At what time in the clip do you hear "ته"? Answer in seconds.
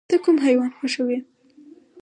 0.09-0.15